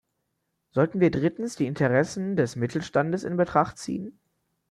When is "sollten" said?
0.71-0.99